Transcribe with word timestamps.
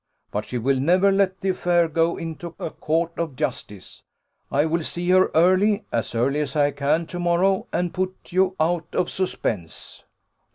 But 0.31 0.45
she 0.45 0.57
will 0.57 0.79
never 0.79 1.11
let 1.11 1.41
the 1.41 1.49
affair 1.49 1.87
go 1.87 2.17
into 2.17 2.55
a 2.57 2.71
court 2.71 3.11
of 3.19 3.35
justice. 3.35 4.01
I 4.51 4.65
will 4.65 4.81
see 4.81 5.11
her 5.11 5.29
early, 5.35 5.85
as 5.91 6.15
early 6.15 6.39
as 6.39 6.55
I 6.55 6.71
can 6.71 7.05
to 7.05 7.19
morrow, 7.19 7.67
and 7.71 7.93
put 7.93 8.31
you 8.31 8.55
out 8.59 8.87
of 8.93 9.11
suspense." 9.11 10.03